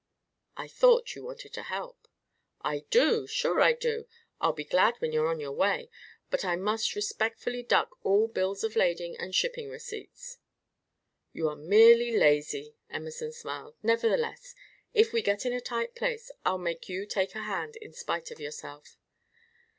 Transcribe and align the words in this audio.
"I 0.57 0.67
thought 0.67 1.13
you 1.13 1.23
wanted 1.23 1.53
to 1.53 1.61
help." 1.61 2.07
"I 2.59 2.85
do, 2.89 3.27
sure 3.27 3.61
I 3.61 3.73
do! 3.73 4.07
I'll 4.39 4.51
be 4.51 4.63
glad 4.63 4.95
when 4.97 5.11
you're 5.11 5.27
on 5.27 5.39
your 5.39 5.51
way, 5.51 5.91
but 6.31 6.43
I 6.43 6.55
must 6.55 6.95
respectfully 6.95 7.61
duck 7.61 7.95
all 8.03 8.27
bills 8.27 8.63
of 8.63 8.75
lading 8.75 9.15
and 9.17 9.35
shipping 9.35 9.69
receipts." 9.69 10.39
"You 11.33 11.47
are 11.49 11.55
merely 11.55 12.17
lazy," 12.17 12.73
Emerson 12.89 13.31
smiled. 13.31 13.75
"Nevertheless, 13.83 14.55
if 14.91 15.13
we 15.13 15.21
get 15.21 15.45
in 15.45 15.53
a 15.53 15.61
tight 15.61 15.93
place, 15.93 16.31
I'll 16.43 16.57
make 16.57 16.89
you 16.89 17.05
take 17.05 17.35
a 17.35 17.43
hand 17.43 17.75
in 17.75 17.93
spite 17.93 18.31
of 18.31 18.39
yourself." 18.39 18.97